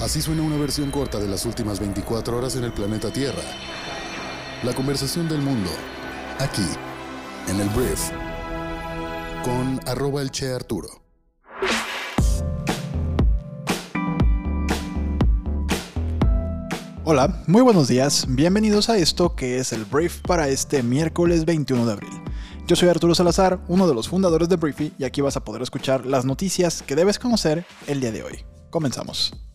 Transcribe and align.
Así 0.00 0.22
suena 0.22 0.42
una 0.42 0.56
versión 0.56 0.92
corta 0.92 1.18
de 1.18 1.26
las 1.26 1.44
últimas 1.44 1.80
24 1.80 2.38
horas 2.38 2.54
en 2.54 2.62
el 2.62 2.72
planeta 2.72 3.12
Tierra. 3.12 3.42
La 4.62 4.72
conversación 4.72 5.28
del 5.28 5.42
mundo, 5.42 5.70
aquí, 6.38 6.64
en 7.48 7.60
el 7.60 7.68
Brief, 7.70 8.10
con 9.42 9.80
arroba 9.88 10.22
el 10.22 10.30
Che 10.30 10.52
Arturo. 10.52 10.88
Hola, 17.02 17.42
muy 17.48 17.62
buenos 17.62 17.88
días, 17.88 18.26
bienvenidos 18.28 18.90
a 18.90 18.98
esto 18.98 19.34
que 19.34 19.58
es 19.58 19.72
el 19.72 19.84
Brief 19.84 20.20
para 20.20 20.48
este 20.48 20.84
miércoles 20.84 21.44
21 21.44 21.86
de 21.86 21.92
abril. 21.92 22.22
Yo 22.68 22.76
soy 22.76 22.88
Arturo 22.88 23.16
Salazar, 23.16 23.58
uno 23.66 23.88
de 23.88 23.94
los 23.94 24.08
fundadores 24.08 24.48
de 24.48 24.56
Briefy, 24.56 24.92
y 24.96 25.02
aquí 25.02 25.22
vas 25.22 25.36
a 25.36 25.44
poder 25.44 25.62
escuchar 25.62 26.06
las 26.06 26.24
noticias 26.24 26.82
que 26.82 26.94
debes 26.94 27.18
conocer 27.18 27.66
el 27.88 28.00
día 28.00 28.12
de 28.12 28.22
hoy. 28.22 28.44
Comenzamos. 28.70 29.47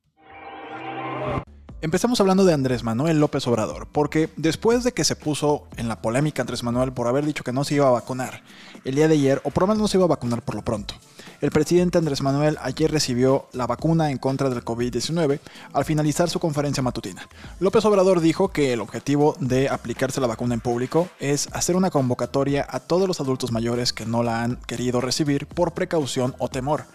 Empezamos 1.84 2.22
hablando 2.22 2.46
de 2.46 2.54
Andrés 2.54 2.82
Manuel 2.82 3.20
López 3.20 3.46
Obrador, 3.46 3.88
porque 3.92 4.30
después 4.38 4.86
de 4.86 4.94
que 4.94 5.04
se 5.04 5.18
puso 5.18 5.68
en 5.76 5.90
la 5.90 6.02
polémica 6.02 6.42
Andrés 6.42 6.64
Manuel 6.64 6.94
por 6.94 7.08
haber 7.08 7.26
dicho 7.26 7.44
que 7.44 7.52
no 7.52 7.66
se 7.66 7.76
iba 7.76 7.90
a 7.90 7.92
vacunar 7.92 8.42
el 8.86 8.96
día 8.96 9.10
de 9.10 9.16
ayer, 9.16 9.42
o 9.44 9.52
por 9.52 9.64
lo 9.64 9.68
menos 9.68 9.82
no 9.82 9.88
se 9.90 9.98
iba 9.98 10.06
a 10.06 10.08
vacunar 10.08 10.42
por 10.44 10.56
lo 10.56 10.62
pronto, 10.62 10.96
el 11.42 11.52
presidente 11.52 11.98
Andrés 11.98 12.22
Manuel 12.22 12.58
ayer 12.62 12.90
recibió 12.90 13.50
la 13.52 13.68
vacuna 13.68 14.12
en 14.12 14.18
contra 14.18 14.50
del 14.50 14.64
COVID-19 14.64 15.42
al 15.74 15.84
finalizar 15.84 16.30
su 16.30 16.40
conferencia 16.40 16.82
matutina. 16.82 17.28
López 17.60 17.84
Obrador 17.84 18.22
dijo 18.22 18.48
que 18.48 18.72
el 18.72 18.80
objetivo 18.80 19.36
de 19.42 19.68
aplicarse 19.68 20.22
la 20.22 20.28
vacuna 20.28 20.54
en 20.54 20.62
público 20.62 21.10
es 21.20 21.50
hacer 21.52 21.76
una 21.76 21.90
convocatoria 21.90 22.66
a 22.70 22.80
todos 22.80 23.10
los 23.10 23.20
adultos 23.20 23.52
mayores 23.52 23.92
que 23.92 24.06
no 24.06 24.24
la 24.24 24.42
han 24.42 24.56
querido 24.56 25.02
recibir 25.02 25.48
por 25.48 25.74
precaución 25.74 26.34
o 26.38 26.48
temor. 26.48 26.86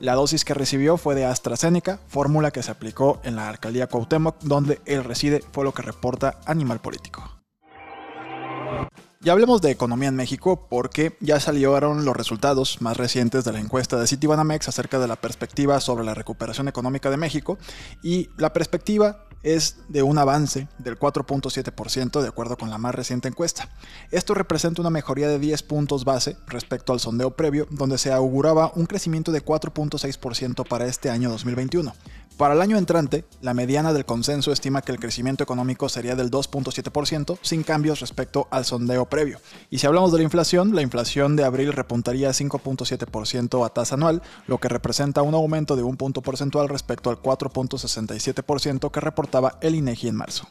La 0.00 0.14
dosis 0.14 0.44
que 0.44 0.54
recibió 0.54 0.96
fue 0.96 1.14
de 1.14 1.24
AstraZeneca, 1.24 1.98
fórmula 2.08 2.50
que 2.50 2.62
se 2.62 2.70
aplicó 2.70 3.20
en 3.24 3.36
la 3.36 3.48
alcaldía 3.48 3.86
Cuauhtémoc, 3.86 4.36
donde 4.40 4.80
él 4.86 5.04
reside, 5.04 5.42
fue 5.52 5.64
lo 5.64 5.72
que 5.72 5.82
reporta 5.82 6.40
Animal 6.46 6.80
Político. 6.80 7.41
Y 9.24 9.30
hablemos 9.30 9.62
de 9.62 9.70
economía 9.70 10.08
en 10.08 10.16
México 10.16 10.66
porque 10.68 11.16
ya 11.20 11.38
salieron 11.38 12.04
los 12.04 12.16
resultados 12.16 12.82
más 12.82 12.96
recientes 12.96 13.44
de 13.44 13.52
la 13.52 13.60
encuesta 13.60 13.96
de 13.96 14.08
Citibanamex 14.08 14.66
acerca 14.66 14.98
de 14.98 15.06
la 15.06 15.14
perspectiva 15.14 15.78
sobre 15.78 16.04
la 16.04 16.12
recuperación 16.12 16.66
económica 16.66 17.08
de 17.08 17.16
México 17.16 17.56
y 18.02 18.30
la 18.36 18.52
perspectiva 18.52 19.26
es 19.44 19.76
de 19.88 20.02
un 20.02 20.18
avance 20.18 20.66
del 20.78 20.98
4.7% 20.98 22.20
de 22.20 22.28
acuerdo 22.28 22.56
con 22.56 22.70
la 22.70 22.78
más 22.78 22.96
reciente 22.96 23.28
encuesta. 23.28 23.68
Esto 24.10 24.34
representa 24.34 24.80
una 24.80 24.90
mejoría 24.90 25.28
de 25.28 25.38
10 25.38 25.62
puntos 25.64 26.04
base 26.04 26.36
respecto 26.48 26.92
al 26.92 26.98
sondeo 26.98 27.36
previo 27.36 27.68
donde 27.70 27.98
se 27.98 28.12
auguraba 28.12 28.72
un 28.74 28.86
crecimiento 28.86 29.30
de 29.30 29.44
4.6% 29.44 30.66
para 30.66 30.86
este 30.86 31.10
año 31.10 31.30
2021. 31.30 31.92
Para 32.36 32.54
el 32.54 32.62
año 32.62 32.78
entrante, 32.78 33.24
la 33.40 33.54
mediana 33.54 33.92
del 33.92 34.04
consenso 34.04 34.52
estima 34.52 34.82
que 34.82 34.90
el 34.90 34.98
crecimiento 34.98 35.44
económico 35.44 35.88
sería 35.88 36.16
del 36.16 36.30
2.7%, 36.30 37.38
sin 37.42 37.62
cambios 37.62 38.00
respecto 38.00 38.48
al 38.50 38.64
sondeo 38.64 39.06
previo. 39.06 39.38
Y 39.70 39.78
si 39.78 39.86
hablamos 39.86 40.12
de 40.12 40.18
la 40.18 40.24
inflación, 40.24 40.74
la 40.74 40.82
inflación 40.82 41.36
de 41.36 41.44
abril 41.44 41.72
repuntaría 41.72 42.30
a 42.30 42.32
5.7% 42.32 43.64
a 43.64 43.68
tasa 43.68 43.94
anual, 43.94 44.22
lo 44.46 44.58
que 44.58 44.68
representa 44.68 45.22
un 45.22 45.34
aumento 45.34 45.76
de 45.76 45.82
un 45.82 45.96
punto 45.96 46.22
porcentual 46.22 46.68
respecto 46.68 47.10
al 47.10 47.20
4.67% 47.20 48.90
que 48.90 49.00
reportaba 49.00 49.58
el 49.60 49.74
INEGI 49.74 50.08
en 50.08 50.16
marzo. 50.16 50.48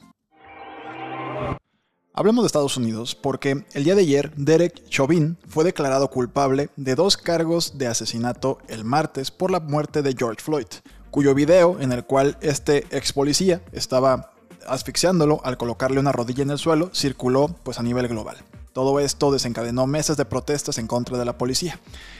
Hablemos 2.14 2.44
de 2.44 2.48
Estados 2.48 2.76
Unidos 2.76 3.16
porque 3.16 3.66
el 3.74 3.86
día 3.86 3.96
de 3.96 4.02
ayer 4.02 4.34
Derek 4.36 4.88
Chauvin 4.90 5.38
fue 5.48 5.64
declarado 5.64 6.10
culpable 6.10 6.70
de 6.76 6.96
dos 6.96 7.16
cargos 7.16 7.78
de 7.78 7.88
asesinato 7.88 8.58
el 8.68 8.84
martes 8.84 9.32
por 9.32 9.50
la 9.50 9.62
muerte 9.62 10.02
de 10.02 10.14
George 10.18 10.42
Floyd 10.44 10.68
cuyo 11.12 11.36
video 11.36 11.80
en 11.80 11.92
el 11.92 12.04
cual 12.06 12.38
este 12.42 12.88
ex 12.90 13.14
policía 13.14 13.62
estaba 13.74 14.32
asfixiándolo 14.66 15.42
al 15.44 15.58
colocarle 15.58 16.00
una 16.00 16.12
rodilla 16.12 16.44
en 16.44 16.52
el 16.52 16.58
suelo 16.58 16.90
circuló 16.94 17.56
pues 17.64 17.78
a 17.78 17.84
nivel 17.84 18.08
global. 18.08 18.38
Todo 18.74 19.00
esto 19.02 19.32
desencadenó 19.32 19.86
meses 19.86 20.16
de 20.16 20.24
protestas 20.24 20.78
en 20.78 20.88
contra 20.88 21.18
de 21.18 21.26
la 21.26 21.38
policía. 21.38 21.80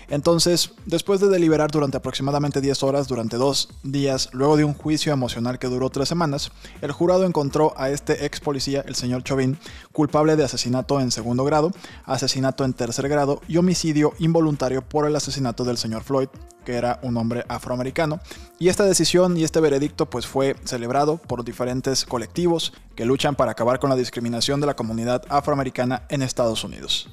Entonces, 0.10 0.72
después 0.86 1.22
de 1.22 1.30
deliberar 1.30 1.72
durante 1.72 1.96
aproximadamente 1.96 2.60
10 2.60 2.84
horas 2.84 3.08
durante 3.08 3.38
dos 3.38 3.70
días, 3.84 4.28
luego 4.34 4.58
de 4.58 4.66
un 4.66 4.74
juicio 4.74 5.14
emocional 5.14 5.60
que 5.60 5.68
duró 5.68 5.90
tres 5.90 6.10
semanas, 6.10 6.52
el 6.82 6.92
jurado 6.92 7.26
encontró 7.26 7.74
a 7.78 7.90
este 7.90 8.26
ex 8.26 8.42
policía, 8.42 8.84
el 8.86 8.96
señor 8.96 9.24
Chauvin, 9.24 9.58
culpable 9.94 10.36
de 10.36 10.44
asesinato 10.44 11.00
en 11.00 11.12
segundo 11.12 11.46
grado, 11.46 11.72
asesinato 12.04 12.66
en 12.66 12.74
tercer 12.74 13.08
grado 13.08 13.42
y 13.48 13.56
homicidio 13.56 14.14
involuntario 14.20 14.82
por 14.82 15.08
el 15.08 15.16
asesinato 15.16 15.64
del 15.64 15.78
señor 15.78 16.04
Floyd, 16.04 16.28
que 16.66 16.74
era 16.74 17.00
un 17.02 17.16
hombre 17.16 17.46
afroamericano. 17.48 18.20
Y 18.60 18.68
esta 18.68 18.84
decisión 18.84 19.38
y 19.38 19.44
este 19.44 19.60
veredicto 19.60 20.10
pues 20.10 20.28
fue 20.28 20.56
celebrado 20.66 21.18
por 21.18 21.44
diferentes 21.44 22.06
colectivos 22.06 22.74
que 23.02 23.06
luchan 23.08 23.34
para 23.34 23.54
acabar 23.54 23.80
con 23.80 23.90
la 23.90 23.96
discriminación 23.96 24.62
de 24.62 24.68
la 24.68 24.76
comunidad 24.76 25.24
afroamericana 25.28 26.04
en 26.10 26.22
Estados 26.22 26.64
Unidos. 26.64 27.10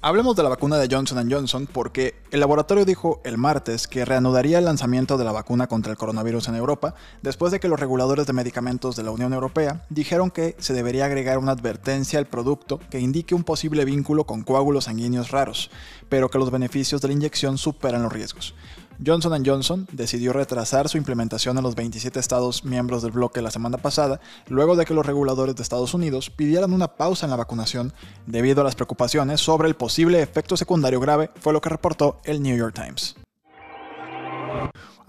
Hablemos 0.00 0.36
de 0.36 0.44
la 0.44 0.50
vacuna 0.50 0.78
de 0.78 0.86
Johnson 0.88 1.28
Johnson 1.28 1.66
porque 1.66 2.14
el 2.30 2.38
laboratorio 2.38 2.84
dijo 2.84 3.20
el 3.24 3.38
martes 3.38 3.88
que 3.88 4.04
reanudaría 4.04 4.60
el 4.60 4.66
lanzamiento 4.66 5.18
de 5.18 5.24
la 5.24 5.32
vacuna 5.32 5.66
contra 5.66 5.90
el 5.90 5.98
coronavirus 5.98 6.46
en 6.46 6.54
Europa 6.54 6.94
después 7.22 7.50
de 7.50 7.58
que 7.58 7.66
los 7.66 7.80
reguladores 7.80 8.24
de 8.28 8.32
medicamentos 8.32 8.94
de 8.94 9.02
la 9.02 9.10
Unión 9.10 9.32
Europea 9.32 9.84
dijeron 9.90 10.30
que 10.30 10.54
se 10.60 10.74
debería 10.74 11.06
agregar 11.06 11.38
una 11.38 11.50
advertencia 11.50 12.20
al 12.20 12.26
producto 12.26 12.78
que 12.90 13.00
indique 13.00 13.34
un 13.34 13.42
posible 13.42 13.84
vínculo 13.84 14.26
con 14.26 14.44
coágulos 14.44 14.84
sanguíneos 14.84 15.32
raros, 15.32 15.72
pero 16.08 16.30
que 16.30 16.38
los 16.38 16.52
beneficios 16.52 17.00
de 17.00 17.08
la 17.08 17.14
inyección 17.14 17.58
superan 17.58 18.04
los 18.04 18.12
riesgos. 18.12 18.54
Johnson 19.04 19.44
Johnson 19.44 19.86
decidió 19.92 20.32
retrasar 20.32 20.88
su 20.88 20.98
implementación 20.98 21.56
en 21.56 21.62
los 21.62 21.76
27 21.76 22.18
estados 22.18 22.64
miembros 22.64 23.02
del 23.02 23.12
bloque 23.12 23.42
la 23.42 23.50
semana 23.50 23.78
pasada, 23.78 24.20
luego 24.48 24.74
de 24.74 24.84
que 24.84 24.94
los 24.94 25.06
reguladores 25.06 25.54
de 25.54 25.62
Estados 25.62 25.94
Unidos 25.94 26.30
pidieran 26.30 26.72
una 26.72 26.88
pausa 26.88 27.26
en 27.26 27.30
la 27.30 27.36
vacunación 27.36 27.92
debido 28.26 28.60
a 28.60 28.64
las 28.64 28.74
preocupaciones 28.74 29.40
sobre 29.40 29.68
el 29.68 29.76
posible 29.76 30.20
efecto 30.20 30.56
secundario 30.56 31.00
grave, 31.00 31.30
fue 31.40 31.52
lo 31.52 31.60
que 31.60 31.68
reportó 31.68 32.20
el 32.24 32.42
New 32.42 32.56
York 32.56 32.74
Times. 32.74 33.14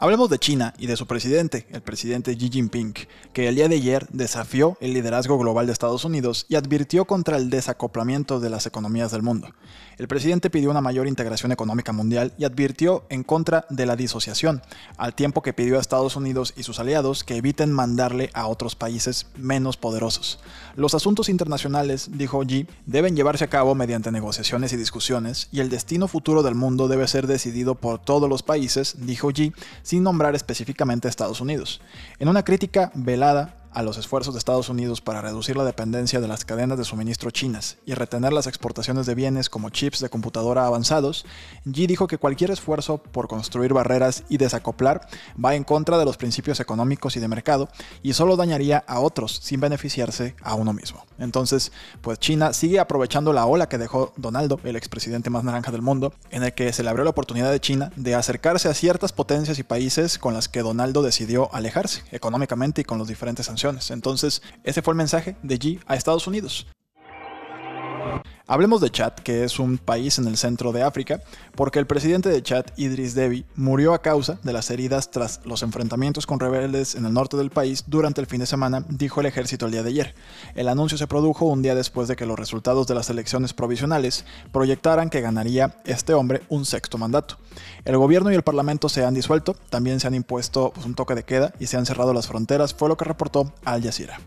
Hablemos 0.02 0.30
de 0.30 0.40
China 0.40 0.74
y 0.78 0.88
de 0.88 0.96
su 0.96 1.08
presidente, 1.08 1.68
el 1.72 1.82
presidente 1.82 2.34
Xi 2.34 2.50
Jinping, 2.50 2.94
que 3.34 3.50
el 3.50 3.56
día 3.56 3.68
de 3.68 3.76
ayer 3.76 4.08
desafió 4.14 4.78
el 4.80 4.94
liderazgo 4.94 5.38
global 5.38 5.66
de 5.66 5.74
Estados 5.74 6.06
Unidos 6.06 6.46
y 6.48 6.56
advirtió 6.56 7.04
contra 7.04 7.36
el 7.36 7.50
desacoplamiento 7.50 8.40
de 8.40 8.50
las 8.50 8.66
economías 8.66 9.12
del 9.12 9.24
mundo. 9.24 9.50
El 9.98 10.08
presidente 10.08 10.50
pidió 10.50 10.72
una 10.72 10.80
mayor 10.80 11.06
integración 11.06 11.52
económica 11.52 11.92
mundial 11.92 12.32
y 12.38 12.46
advirtió 12.46 13.04
en 13.10 13.24
contra 13.26 13.66
de 13.70 13.86
la 13.86 13.98
disociación, 13.98 14.62
al 14.96 15.16
tiempo 15.16 15.42
que 15.42 15.52
pidió 15.52 15.78
a 15.78 15.82
Estados 15.82 16.16
Unidos 16.16 16.54
y 16.56 16.64
sus 16.64 16.80
aliados 16.80 17.26
que 17.26 17.36
eviten 17.36 17.74
mandarle 17.74 18.30
a 18.34 18.48
otros 18.48 18.78
países 18.78 19.28
menos 19.36 19.76
poderosos. 19.76 20.40
Los 20.78 20.94
asuntos 20.94 21.28
internacionales, 21.28 22.12
dijo 22.14 22.42
Xi, 22.46 22.68
deben 22.86 23.18
llevarse 23.18 23.44
a 23.44 23.50
cabo 23.50 23.76
mediante 23.76 24.14
negociaciones 24.14 24.72
y 24.72 24.78
discusiones, 24.78 25.50
y 25.52 25.60
el 25.60 25.70
destino 25.70 26.08
futuro 26.08 26.42
del 26.42 26.56
mundo 26.56 26.88
debe 26.88 27.06
ser 27.10 27.28
decidido 27.28 27.76
por 27.76 28.00
todos 28.00 28.30
los 28.30 28.44
países, 28.44 28.96
dijo 29.06 29.34
Xi, 29.34 29.52
sin 29.90 30.04
nombrar 30.04 30.36
específicamente 30.36 31.08
a 31.08 31.10
Estados 31.10 31.42
Unidos. 31.42 31.82
En 32.20 32.28
una 32.28 32.44
crítica 32.44 32.92
velada 32.94 33.56
a 33.74 33.84
los 33.84 33.98
esfuerzos 33.98 34.34
de 34.34 34.40
Estados 34.40 34.70
Unidos 34.70 35.02
para 35.02 35.22
reducir 35.22 35.58
la 35.58 35.64
dependencia 35.64 36.20
de 36.20 36.28
las 36.28 36.46
cadenas 36.46 36.78
de 36.78 36.86
suministro 36.86 37.32
chinas 37.32 37.78
y 37.86 37.94
retener 37.94 38.34
las 38.34 38.48
exportaciones 38.48 39.06
de 39.06 39.16
bienes 39.16 39.50
como 39.50 39.70
chips 39.70 40.00
de 40.00 40.10
computadora 40.10 40.66
avanzados, 40.66 41.26
Xi 41.66 41.88
dijo 41.88 42.08
que 42.08 42.18
cualquier 42.18 42.52
esfuerzo 42.52 42.98
por 42.98 43.28
construir 43.28 43.74
barreras 43.74 44.24
y 44.30 44.38
desacoplar 44.38 45.08
va 45.44 45.56
en 45.56 45.64
contra 45.64 45.98
de 45.98 46.06
los 46.06 46.18
principios 46.18 46.60
económicos 46.60 47.16
y 47.16 47.20
de 47.20 47.28
mercado 47.28 47.70
y 48.04 48.14
solo 48.14 48.36
dañaría 48.36 48.84
a 48.88 49.00
otros 49.00 49.40
sin 49.44 49.60
beneficiarse 49.60 50.36
a 50.42 50.56
uno 50.56 50.74
mismo. 50.74 51.06
Entonces, 51.18 51.72
pues 52.02 52.20
China 52.20 52.54
sigue 52.54 52.80
aprovechando 52.80 53.34
la 53.34 53.46
ola 53.46 53.70
que 53.70 53.78
dejó 53.78 54.14
Donaldo, 54.18 54.60
el 54.64 54.76
expresidente 54.76 55.30
más 55.30 55.44
naranja 55.44 55.72
del 55.72 55.82
mundo, 55.82 56.14
en 56.32 56.44
el 56.44 56.54
que 56.54 56.72
se 56.74 56.84
le 56.84 56.90
abrió 56.90 57.04
la 57.04 57.12
oportunidad 57.12 57.52
de 57.52 57.60
China 57.60 57.92
de 57.96 58.16
acercarse 58.16 58.70
a 58.70 58.74
ciertas 58.74 59.12
potencias 59.12 59.60
y 59.60 59.64
países 59.64 60.18
con 60.18 60.34
las 60.34 60.48
que 60.48 60.62
Donaldo 60.62 61.02
decidió 61.02 61.54
alejarse 61.54 62.04
económicamente 62.12 62.82
y 62.82 62.84
con 62.84 62.98
los 62.98 63.08
diferentes 63.08 63.50
entonces, 63.92 64.42
ese 64.64 64.82
fue 64.82 64.94
el 64.94 64.98
mensaje 64.98 65.36
de 65.44 65.60
G 65.60 65.82
a 65.88 65.96
Estados 65.96 66.28
Unidos. 66.28 66.68
Hablemos 68.52 68.82
de 68.82 68.90
Chad, 68.90 69.14
que 69.14 69.44
es 69.44 69.60
un 69.60 69.78
país 69.78 70.18
en 70.18 70.26
el 70.26 70.36
centro 70.36 70.72
de 70.72 70.82
África, 70.82 71.22
porque 71.54 71.78
el 71.78 71.86
presidente 71.86 72.30
de 72.30 72.42
Chad, 72.42 72.66
Idris 72.78 73.14
Deby, 73.14 73.46
murió 73.56 73.94
a 73.94 74.02
causa 74.02 74.40
de 74.42 74.54
las 74.54 74.72
heridas 74.72 75.12
tras 75.12 75.40
los 75.46 75.62
enfrentamientos 75.62 76.26
con 76.26 76.40
rebeldes 76.40 76.96
en 76.96 77.06
el 77.06 77.14
norte 77.14 77.38
del 77.38 77.52
país 77.52 77.84
durante 77.86 78.22
el 78.22 78.26
fin 78.26 78.40
de 78.40 78.48
semana, 78.48 78.84
dijo 78.90 79.20
el 79.22 79.28
ejército 79.28 79.68
el 79.68 79.74
día 79.74 79.84
de 79.84 79.90
ayer. 79.92 80.16
El 80.56 80.68
anuncio 80.68 80.98
se 80.98 81.06
produjo 81.06 81.46
un 81.46 81.62
día 81.62 81.76
después 81.76 82.08
de 82.08 82.16
que 82.16 82.26
los 82.26 82.40
resultados 82.40 82.88
de 82.88 82.96
las 82.96 83.12
elecciones 83.12 83.54
provisionales 83.54 84.26
proyectaran 84.52 85.12
que 85.12 85.22
ganaría 85.22 85.76
este 85.86 86.16
hombre 86.16 86.42
un 86.50 86.66
sexto 86.66 86.98
mandato. 86.98 87.38
El 87.86 87.98
gobierno 87.98 88.32
y 88.32 88.36
el 88.36 88.42
parlamento 88.42 88.90
se 88.90 89.06
han 89.06 89.14
disuelto, 89.14 89.58
también 89.70 90.00
se 90.00 90.08
han 90.08 90.16
impuesto 90.16 90.74
un 90.84 90.96
toque 90.96 91.14
de 91.14 91.22
queda 91.22 91.54
y 91.60 91.68
se 91.68 91.78
han 91.78 91.86
cerrado 91.86 92.16
las 92.16 92.26
fronteras, 92.26 92.74
fue 92.74 92.90
lo 92.90 92.98
que 92.98 93.06
reportó 93.06 93.54
Al 93.64 93.84
Jazeera. 93.84 94.20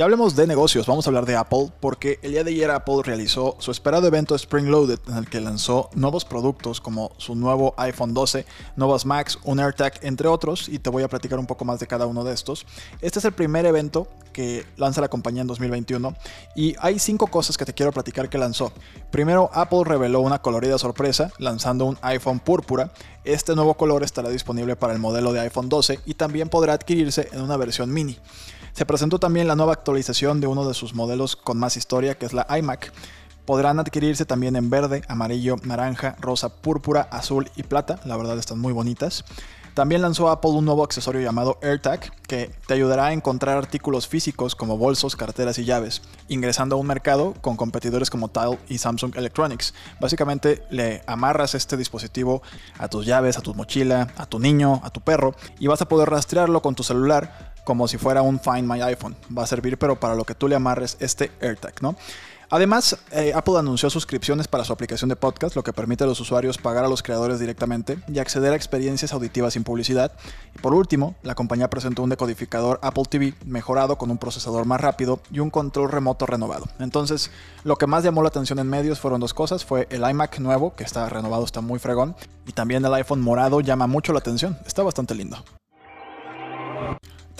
Y 0.00 0.02
hablemos 0.02 0.34
de 0.34 0.46
negocios, 0.46 0.86
vamos 0.86 1.06
a 1.06 1.10
hablar 1.10 1.26
de 1.26 1.36
Apple, 1.36 1.72
porque 1.78 2.18
el 2.22 2.30
día 2.30 2.42
de 2.42 2.52
ayer 2.52 2.70
Apple 2.70 3.02
realizó 3.04 3.56
su 3.58 3.70
esperado 3.70 4.06
evento 4.06 4.34
Spring 4.34 4.68
Loaded, 4.68 4.98
en 5.06 5.18
el 5.18 5.28
que 5.28 5.42
lanzó 5.42 5.90
nuevos 5.94 6.24
productos 6.24 6.80
como 6.80 7.12
su 7.18 7.34
nuevo 7.34 7.74
iPhone 7.76 8.14
12, 8.14 8.46
nuevos 8.76 9.04
Macs, 9.04 9.38
un 9.44 9.60
AirTag, 9.60 10.00
entre 10.00 10.26
otros, 10.26 10.70
y 10.70 10.78
te 10.78 10.88
voy 10.88 11.02
a 11.02 11.08
platicar 11.08 11.38
un 11.38 11.44
poco 11.44 11.66
más 11.66 11.80
de 11.80 11.86
cada 11.86 12.06
uno 12.06 12.24
de 12.24 12.32
estos. 12.32 12.64
Este 13.02 13.18
es 13.18 13.26
el 13.26 13.32
primer 13.32 13.66
evento 13.66 14.08
que 14.32 14.64
lanza 14.78 15.02
la 15.02 15.08
compañía 15.08 15.42
en 15.42 15.48
2021 15.48 16.16
y 16.56 16.74
hay 16.78 16.98
cinco 16.98 17.26
cosas 17.26 17.58
que 17.58 17.66
te 17.66 17.74
quiero 17.74 17.92
platicar 17.92 18.30
que 18.30 18.38
lanzó. 18.38 18.72
Primero, 19.10 19.50
Apple 19.52 19.82
reveló 19.84 20.20
una 20.20 20.40
colorida 20.40 20.78
sorpresa 20.78 21.30
lanzando 21.36 21.84
un 21.84 21.98
iPhone 22.00 22.40
púrpura. 22.40 22.90
Este 23.24 23.54
nuevo 23.54 23.74
color 23.74 24.02
estará 24.02 24.30
disponible 24.30 24.76
para 24.76 24.94
el 24.94 24.98
modelo 24.98 25.34
de 25.34 25.40
iPhone 25.40 25.68
12 25.68 26.00
y 26.06 26.14
también 26.14 26.48
podrá 26.48 26.72
adquirirse 26.72 27.28
en 27.32 27.42
una 27.42 27.58
versión 27.58 27.92
mini. 27.92 28.16
Se 28.72 28.86
presentó 28.86 29.18
también 29.18 29.48
la 29.48 29.56
nueva 29.56 29.72
actualización 29.72 30.40
de 30.40 30.46
uno 30.46 30.66
de 30.66 30.74
sus 30.74 30.94
modelos 30.94 31.36
con 31.36 31.58
más 31.58 31.76
historia, 31.76 32.16
que 32.16 32.26
es 32.26 32.32
la 32.32 32.46
iMac. 32.58 32.92
Podrán 33.44 33.80
adquirirse 33.80 34.24
también 34.24 34.56
en 34.56 34.70
verde, 34.70 35.02
amarillo, 35.08 35.56
naranja, 35.64 36.16
rosa, 36.20 36.48
púrpura, 36.60 37.02
azul 37.10 37.50
y 37.56 37.64
plata. 37.64 38.00
La 38.04 38.16
verdad 38.16 38.38
están 38.38 38.58
muy 38.58 38.72
bonitas. 38.72 39.24
También 39.74 40.02
lanzó 40.02 40.28
Apple 40.28 40.50
un 40.50 40.64
nuevo 40.64 40.84
accesorio 40.84 41.20
llamado 41.20 41.58
AirTag 41.62 42.12
que 42.26 42.50
te 42.66 42.74
ayudará 42.74 43.06
a 43.06 43.12
encontrar 43.12 43.56
artículos 43.56 44.08
físicos 44.08 44.54
como 44.54 44.76
bolsos, 44.76 45.16
carteras 45.16 45.58
y 45.58 45.64
llaves, 45.64 46.02
ingresando 46.28 46.76
a 46.76 46.78
un 46.78 46.86
mercado 46.86 47.34
con 47.40 47.56
competidores 47.56 48.10
como 48.10 48.28
Tile 48.28 48.58
y 48.68 48.78
Samsung 48.78 49.16
Electronics. 49.16 49.74
Básicamente 50.00 50.64
le 50.70 51.02
amarras 51.06 51.54
este 51.54 51.76
dispositivo 51.76 52.42
a 52.78 52.88
tus 52.88 53.06
llaves, 53.06 53.38
a 53.38 53.42
tu 53.42 53.54
mochila, 53.54 54.08
a 54.16 54.26
tu 54.26 54.38
niño, 54.38 54.80
a 54.82 54.90
tu 54.90 55.00
perro 55.00 55.34
y 55.58 55.66
vas 55.66 55.82
a 55.82 55.88
poder 55.88 56.10
rastrearlo 56.10 56.62
con 56.62 56.74
tu 56.74 56.82
celular 56.82 57.52
como 57.64 57.86
si 57.86 57.98
fuera 57.98 58.22
un 58.22 58.40
Find 58.40 58.68
My 58.68 58.80
iPhone. 58.82 59.16
Va 59.36 59.44
a 59.44 59.46
servir 59.46 59.78
pero 59.78 60.00
para 60.00 60.14
lo 60.14 60.24
que 60.24 60.34
tú 60.34 60.48
le 60.48 60.56
amarres 60.56 60.96
este 61.00 61.30
AirTag, 61.40 61.82
¿no? 61.82 61.94
Además, 62.52 62.98
eh, 63.12 63.32
Apple 63.32 63.58
anunció 63.58 63.90
suscripciones 63.90 64.48
para 64.48 64.64
su 64.64 64.72
aplicación 64.72 65.08
de 65.08 65.14
podcast, 65.14 65.54
lo 65.54 65.62
que 65.62 65.72
permite 65.72 66.02
a 66.02 66.08
los 66.08 66.18
usuarios 66.18 66.58
pagar 66.58 66.84
a 66.84 66.88
los 66.88 67.00
creadores 67.00 67.38
directamente 67.38 68.00
y 68.08 68.18
acceder 68.18 68.52
a 68.52 68.56
experiencias 68.56 69.12
auditivas 69.12 69.52
sin 69.52 69.62
publicidad. 69.62 70.10
Y 70.56 70.58
por 70.58 70.74
último, 70.74 71.14
la 71.22 71.36
compañía 71.36 71.70
presentó 71.70 72.02
un 72.02 72.10
decodificador 72.10 72.80
Apple 72.82 73.04
TV 73.08 73.34
mejorado 73.46 73.98
con 73.98 74.10
un 74.10 74.18
procesador 74.18 74.64
más 74.64 74.80
rápido 74.80 75.20
y 75.30 75.38
un 75.38 75.50
control 75.50 75.92
remoto 75.92 76.26
renovado. 76.26 76.66
Entonces, 76.80 77.30
lo 77.62 77.76
que 77.76 77.86
más 77.86 78.02
llamó 78.02 78.20
la 78.22 78.30
atención 78.30 78.58
en 78.58 78.68
medios 78.68 78.98
fueron 78.98 79.20
dos 79.20 79.32
cosas, 79.32 79.64
fue 79.64 79.86
el 79.88 80.02
iMac 80.02 80.40
nuevo, 80.40 80.74
que 80.74 80.82
está 80.82 81.08
renovado, 81.08 81.44
está 81.44 81.60
muy 81.60 81.78
fregón, 81.78 82.16
y 82.48 82.52
también 82.52 82.84
el 82.84 82.92
iPhone 82.94 83.20
morado 83.20 83.60
llama 83.60 83.86
mucho 83.86 84.12
la 84.12 84.18
atención, 84.18 84.58
está 84.66 84.82
bastante 84.82 85.14
lindo. 85.14 85.36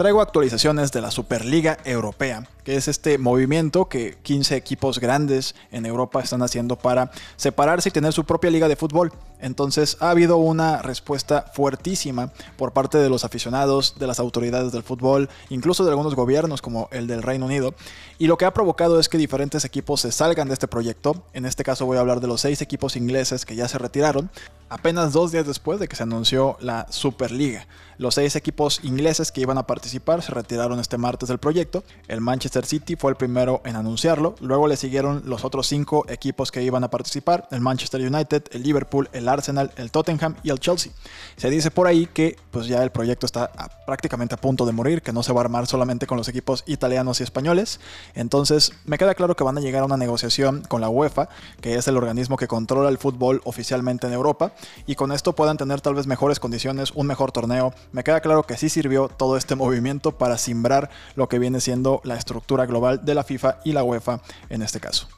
Traigo 0.01 0.23
actualizaciones 0.23 0.93
de 0.93 1.03
la 1.03 1.11
Superliga 1.11 1.77
Europea, 1.85 2.49
que 2.65 2.77
es 2.77 2.89
este 2.89 3.19
movimiento 3.19 3.89
que 3.89 4.19
15 4.23 4.57
equipos 4.57 4.99
grandes 4.99 5.55
en 5.71 5.87
Europa 5.87 6.21
están 6.21 6.43
haciendo 6.43 6.77
para 6.77 7.11
separarse 7.37 7.89
y 7.89 7.93
tener 7.93 8.13
su 8.13 8.25
propia 8.25 8.51
liga 8.51 8.69
de 8.69 8.77
fútbol. 8.77 9.13
Entonces 9.41 9.97
ha 10.01 10.11
habido 10.11 10.37
una 10.37 10.83
respuesta 10.83 11.47
fuertísima 11.55 12.33
por 12.57 12.73
parte 12.73 12.99
de 12.99 13.09
los 13.09 13.25
aficionados, 13.25 13.99
de 13.99 14.07
las 14.07 14.21
autoridades 14.21 14.73
del 14.73 14.83
fútbol, 14.83 15.29
incluso 15.49 15.85
de 15.85 15.91
algunos 15.91 16.15
gobiernos 16.15 16.61
como 16.63 16.89
el 16.93 17.07
del 17.07 17.23
Reino 17.23 17.47
Unido. 17.47 17.75
Y 18.19 18.27
lo 18.27 18.37
que 18.37 18.45
ha 18.45 18.53
provocado 18.53 19.01
es 19.01 19.09
que 19.09 19.17
diferentes 19.17 19.65
equipos 19.65 20.03
se 20.03 20.13
salgan 20.13 20.49
de 20.49 20.55
este 20.55 20.69
proyecto. 20.69 21.25
En 21.33 21.47
este 21.47 21.65
caso 21.65 21.87
voy 21.87 21.97
a 21.97 22.01
hablar 22.01 22.21
de 22.21 22.27
los 22.27 22.43
seis 22.43 22.61
equipos 22.61 22.97
ingleses 22.97 23.47
que 23.47 23.57
ya 23.57 23.67
se 23.67 23.79
retiraron, 23.79 24.31
apenas 24.69 25.13
dos 25.13 25.33
días 25.33 25.47
después 25.47 25.81
de 25.81 25.89
que 25.89 25.97
se 25.97 26.03
anunció 26.03 26.57
la 26.61 26.87
Superliga. 26.91 27.67
Los 27.99 28.15
seis 28.15 28.37
equipos 28.37 28.81
ingleses 28.83 29.31
que 29.31 29.43
iban 29.43 29.59
a 29.59 29.67
participar 29.67 30.23
se 30.23 30.33
retiraron 30.33 30.81
este 30.81 30.97
martes 30.97 31.29
del 31.29 31.39
proyecto. 31.39 31.85
El 32.09 32.21
Manchester 32.23 32.50
City 32.51 32.97
fue 32.97 33.11
el 33.13 33.17
primero 33.17 33.61
en 33.65 33.77
anunciarlo. 33.77 34.35
Luego 34.41 34.67
le 34.67 34.77
siguieron 34.77 35.23
los 35.25 35.45
otros 35.45 35.67
cinco 35.67 36.05
equipos 36.09 36.51
que 36.51 36.63
iban 36.63 36.85
a 36.85 36.91
participar: 36.91 37.47
el 37.51 37.61
Manchester 37.61 38.01
United, 38.01 38.45
el 38.51 38.63
Liverpool, 38.63 39.09
el 39.13 39.29
Arsenal, 39.29 39.71
el 39.77 39.91
Tottenham 39.91 40.35
y 40.43 40.51
el 40.51 40.59
Chelsea. 40.59 40.93
Se 41.37 41.49
dice 41.49 41.71
por 41.71 41.87
ahí 41.87 42.07
que 42.07 42.37
pues 42.51 42.67
ya 42.67 42.83
el 42.83 42.91
proyecto 42.91 43.27
está 43.27 43.53
prácticamente 43.87 44.35
a 44.35 44.39
punto 44.39 44.67
de 44.67 44.73
morir, 44.73 45.03
que 45.03 45.13
no 45.13 45.23
se 45.23 45.33
va 45.33 45.41
a 45.41 45.45
armar 45.45 45.67
solamente 45.67 46.07
con 46.07 46.19
los 46.19 46.29
equipos 46.29 46.65
italianos 46.67 47.21
y 47.21 47.23
españoles. 47.23 47.81
Entonces 48.15 48.73
me 48.85 48.99
queda 48.99 49.15
claro 49.15 49.37
que 49.37 49.45
van 49.45 49.57
a 49.57 49.61
llegar 49.61 49.83
a 49.83 49.87
una 49.87 49.97
negociación 49.97 50.63
con 50.69 50.81
la 50.81 50.89
UEFA, 50.89 51.29
que 51.61 51.77
es 51.77 51.87
el 51.87 51.97
organismo 51.97 52.37
que 52.37 52.49
controla 52.49 52.89
el 52.89 52.99
fútbol 52.99 53.41
oficialmente 53.45 54.07
en 54.07 54.13
Europa, 54.13 54.53
y 54.87 54.97
con 54.97 55.13
esto 55.13 55.35
puedan 55.35 55.57
tener 55.57 55.81
tal 55.81 55.95
vez 55.95 56.07
mejores 56.07 56.41
condiciones, 56.41 56.91
un 56.95 57.07
mejor 57.07 57.33
torneo. 57.33 57.73
Me 57.93 58.03
queda 58.03 58.21
claro 58.21 58.43
que 58.43 58.57
sí 58.57 58.69
sirvió 58.69 59.09
todo 59.09 59.37
este 59.37 59.55
movimiento 59.61 60.13
para 60.19 60.37
simbrar 60.37 60.91
lo 61.15 61.29
que 61.29 61.39
viene 61.39 61.61
siendo 61.61 62.01
la 62.05 62.17
estructura 62.17 62.40
global 62.47 63.05
de 63.05 63.15
la 63.15 63.25
FIFA 63.25 63.59
y 63.65 63.73
la 63.73 63.85
UEFA 63.85 64.21
en 64.49 64.63
este 64.63 64.81
caso. 64.81 65.09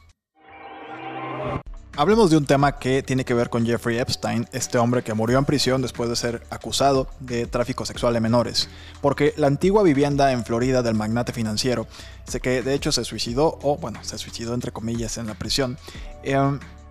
Hablemos 1.95 2.31
de 2.31 2.37
un 2.37 2.47
tema 2.47 2.79
que 2.79 3.03
tiene 3.03 3.23
que 3.23 3.35
ver 3.35 3.51
con 3.51 3.67
Jeffrey 3.67 3.99
Epstein, 3.99 4.47
este 4.51 4.79
hombre 4.79 5.03
que 5.03 5.13
murió 5.13 5.37
en 5.37 5.45
prisión 5.45 5.83
después 5.83 6.09
de 6.09 6.15
ser 6.15 6.41
acusado 6.49 7.07
de 7.19 7.45
tráfico 7.45 7.85
sexual 7.85 8.15
de 8.15 8.19
menores, 8.19 8.67
porque 8.99 9.35
la 9.37 9.45
antigua 9.45 9.83
vivienda 9.83 10.31
en 10.31 10.43
Florida 10.43 10.81
del 10.81 10.95
magnate 10.95 11.33
financiero, 11.33 11.85
sé 12.27 12.39
que 12.39 12.63
de 12.63 12.73
hecho 12.73 12.91
se 12.91 13.05
suicidó, 13.05 13.59
o 13.61 13.77
bueno, 13.77 13.99
se 14.03 14.17
suicidó 14.17 14.55
entre 14.55 14.71
comillas 14.71 15.19
en 15.19 15.27
la 15.27 15.35
prisión, 15.35 15.77
eh, 16.23 16.35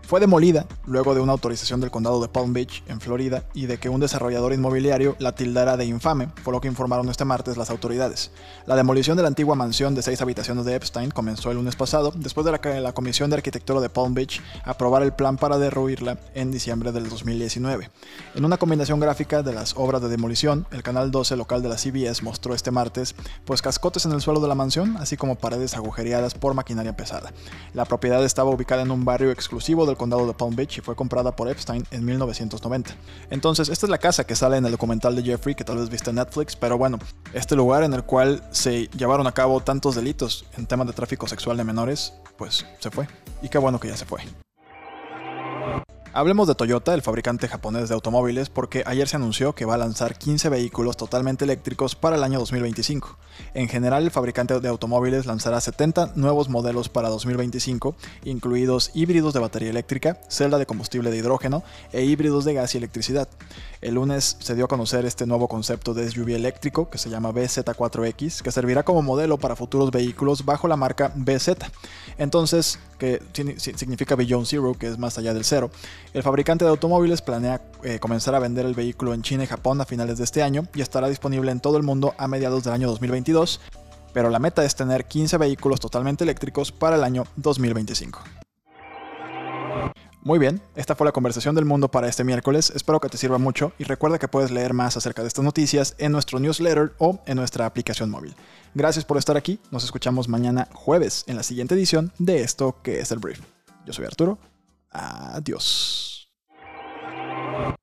fue 0.06 0.20
demolida 0.20 0.66
luego 0.86 1.14
de 1.14 1.20
una 1.20 1.32
autorización 1.32 1.80
del 1.80 1.90
condado 1.90 2.20
de 2.20 2.28
Palm 2.28 2.52
Beach, 2.52 2.82
en 2.86 3.00
Florida, 3.00 3.44
y 3.54 3.66
de 3.66 3.78
que 3.78 3.88
un 3.88 4.00
desarrollador 4.00 4.52
inmobiliario 4.52 5.16
la 5.18 5.34
tildara 5.34 5.76
de 5.76 5.86
infame, 5.86 6.28
por 6.44 6.52
lo 6.52 6.60
que 6.60 6.68
informaron 6.68 7.08
este 7.08 7.24
martes 7.24 7.56
las 7.56 7.70
autoridades. 7.70 8.30
La 8.66 8.76
demolición 8.76 9.16
de 9.16 9.22
la 9.22 9.28
antigua 9.28 9.54
mansión 9.54 9.94
de 9.94 10.02
seis 10.02 10.20
habitaciones 10.20 10.64
de 10.64 10.74
Epstein 10.74 11.10
comenzó 11.10 11.50
el 11.50 11.56
lunes 11.56 11.76
pasado, 11.76 12.12
después 12.14 12.44
de 12.44 12.58
que 12.60 12.80
la 12.80 12.92
Comisión 12.92 13.30
de 13.30 13.36
Arquitectura 13.36 13.80
de 13.80 13.88
Palm 13.88 14.14
Beach 14.14 14.40
aprobara 14.64 15.04
el 15.04 15.12
plan 15.12 15.36
para 15.36 15.58
derruirla 15.58 16.18
en 16.34 16.50
diciembre 16.50 16.92
del 16.92 17.08
2019. 17.08 17.90
En 18.34 18.44
una 18.44 18.58
combinación 18.58 19.00
gráfica 19.00 19.42
de 19.42 19.52
las 19.52 19.74
obras 19.76 20.02
de 20.02 20.08
demolición, 20.08 20.66
el 20.70 20.82
canal 20.82 21.10
12 21.10 21.36
local 21.36 21.62
de 21.62 21.68
la 21.68 21.78
CBS 21.78 22.22
mostró 22.22 22.54
este 22.54 22.70
martes, 22.70 23.14
pues 23.44 23.62
cascotes 23.62 24.04
en 24.04 24.12
el 24.12 24.20
suelo 24.20 24.40
de 24.40 24.48
la 24.48 24.54
mansión, 24.54 24.96
así 24.98 25.16
como 25.16 25.36
paredes 25.36 25.74
agujereadas 25.74 26.34
por 26.34 26.54
maquinaria 26.54 26.96
pesada. 26.96 27.32
La 27.74 27.84
propiedad 27.84 28.24
estaba 28.24 28.50
ubicada 28.50 28.82
en 28.82 28.90
un 28.90 29.04
barrio 29.04 29.30
exclusivo 29.30 29.86
del 29.92 29.98
condado 29.98 30.26
de 30.26 30.34
Palm 30.34 30.56
Beach 30.56 30.78
y 30.78 30.80
fue 30.80 30.96
comprada 30.96 31.34
por 31.34 31.48
Epstein 31.48 31.86
en 31.90 32.04
1990. 32.04 32.94
Entonces, 33.30 33.68
esta 33.68 33.86
es 33.86 33.90
la 33.90 33.98
casa 33.98 34.24
que 34.24 34.34
sale 34.34 34.56
en 34.56 34.66
el 34.66 34.72
documental 34.72 35.14
de 35.14 35.22
Jeffrey 35.22 35.54
que 35.54 35.64
tal 35.64 35.78
vez 35.78 35.88
viste 35.88 36.10
en 36.10 36.16
Netflix, 36.16 36.56
pero 36.56 36.78
bueno, 36.78 36.98
este 37.32 37.56
lugar 37.56 37.84
en 37.84 37.92
el 37.94 38.04
cual 38.04 38.42
se 38.50 38.88
llevaron 38.96 39.26
a 39.26 39.32
cabo 39.32 39.60
tantos 39.60 39.94
delitos 39.94 40.44
en 40.56 40.66
temas 40.66 40.86
de 40.86 40.92
tráfico 40.92 41.28
sexual 41.28 41.56
de 41.56 41.64
menores, 41.64 42.14
pues 42.36 42.66
se 42.78 42.90
fue. 42.90 43.06
Y 43.42 43.48
qué 43.48 43.58
bueno 43.58 43.78
que 43.78 43.88
ya 43.88 43.96
se 43.96 44.04
fue. 44.04 44.22
Hablemos 46.14 46.46
de 46.46 46.54
Toyota, 46.54 46.92
el 46.92 47.00
fabricante 47.00 47.48
japonés 47.48 47.88
de 47.88 47.94
automóviles, 47.94 48.50
porque 48.50 48.82
ayer 48.84 49.08
se 49.08 49.16
anunció 49.16 49.54
que 49.54 49.64
va 49.64 49.76
a 49.76 49.78
lanzar 49.78 50.18
15 50.18 50.50
vehículos 50.50 50.98
totalmente 50.98 51.46
eléctricos 51.46 51.94
para 51.94 52.16
el 52.16 52.22
año 52.22 52.38
2025. 52.38 53.16
En 53.54 53.66
general, 53.66 54.02
el 54.02 54.10
fabricante 54.10 54.60
de 54.60 54.68
automóviles 54.68 55.24
lanzará 55.24 55.58
70 55.58 56.12
nuevos 56.16 56.50
modelos 56.50 56.90
para 56.90 57.08
2025, 57.08 57.94
incluidos 58.24 58.90
híbridos 58.92 59.32
de 59.32 59.40
batería 59.40 59.70
eléctrica, 59.70 60.20
celda 60.28 60.58
de 60.58 60.66
combustible 60.66 61.10
de 61.10 61.16
hidrógeno 61.16 61.62
e 61.92 62.04
híbridos 62.04 62.44
de 62.44 62.52
gas 62.52 62.74
y 62.74 62.78
electricidad. 62.78 63.26
El 63.80 63.94
lunes 63.94 64.36
se 64.38 64.54
dio 64.54 64.66
a 64.66 64.68
conocer 64.68 65.06
este 65.06 65.24
nuevo 65.24 65.48
concepto 65.48 65.94
de 65.94 66.10
SUV 66.10 66.34
eléctrico 66.34 66.90
que 66.90 66.98
se 66.98 67.08
llama 67.08 67.32
BZ4X, 67.32 68.42
que 68.42 68.52
servirá 68.52 68.82
como 68.82 69.00
modelo 69.00 69.38
para 69.38 69.56
futuros 69.56 69.90
vehículos 69.90 70.44
bajo 70.44 70.68
la 70.68 70.76
marca 70.76 71.10
BZ. 71.16 71.56
Entonces, 72.18 72.78
que 72.98 73.20
significa 73.56 74.14
Beyond 74.14 74.46
Zero, 74.46 74.74
que 74.78 74.86
es 74.86 74.98
más 74.98 75.18
allá 75.18 75.34
del 75.34 75.44
cero. 75.44 75.70
El 76.12 76.22
fabricante 76.22 76.64
de 76.64 76.70
automóviles 76.70 77.22
planea 77.22 77.62
eh, 77.82 77.98
comenzar 77.98 78.34
a 78.34 78.38
vender 78.38 78.66
el 78.66 78.74
vehículo 78.74 79.14
en 79.14 79.22
China 79.22 79.44
y 79.44 79.46
Japón 79.46 79.80
a 79.80 79.84
finales 79.84 80.18
de 80.18 80.24
este 80.24 80.42
año 80.42 80.64
y 80.74 80.82
estará 80.82 81.08
disponible 81.08 81.50
en 81.50 81.60
todo 81.60 81.76
el 81.76 81.82
mundo 81.82 82.14
a 82.18 82.28
mediados 82.28 82.64
del 82.64 82.74
año 82.74 82.88
2022, 82.88 83.60
pero 84.12 84.30
la 84.30 84.38
meta 84.38 84.64
es 84.64 84.76
tener 84.76 85.06
15 85.06 85.38
vehículos 85.38 85.80
totalmente 85.80 86.24
eléctricos 86.24 86.70
para 86.72 86.96
el 86.96 87.04
año 87.04 87.24
2025. 87.36 88.20
Muy 90.24 90.38
bien, 90.38 90.60
esta 90.76 90.94
fue 90.94 91.04
la 91.04 91.12
conversación 91.12 91.56
del 91.56 91.64
mundo 91.64 91.90
para 91.90 92.06
este 92.06 92.22
miércoles, 92.22 92.72
espero 92.76 93.00
que 93.00 93.08
te 93.08 93.16
sirva 93.16 93.38
mucho 93.38 93.72
y 93.76 93.82
recuerda 93.82 94.20
que 94.20 94.28
puedes 94.28 94.52
leer 94.52 94.72
más 94.72 94.96
acerca 94.96 95.22
de 95.22 95.26
estas 95.26 95.44
noticias 95.44 95.96
en 95.98 96.12
nuestro 96.12 96.38
newsletter 96.38 96.92
o 96.98 97.18
en 97.26 97.38
nuestra 97.38 97.66
aplicación 97.66 98.08
móvil. 98.08 98.36
Gracias 98.72 99.04
por 99.04 99.16
estar 99.18 99.36
aquí, 99.36 99.58
nos 99.72 99.82
escuchamos 99.82 100.28
mañana 100.28 100.68
jueves 100.74 101.24
en 101.26 101.34
la 101.34 101.42
siguiente 101.42 101.74
edición 101.74 102.12
de 102.20 102.42
esto 102.42 102.76
que 102.84 103.00
es 103.00 103.10
el 103.10 103.18
brief. 103.18 103.40
Yo 103.84 103.92
soy 103.92 104.04
Arturo, 104.04 104.38
adiós. 104.92 106.11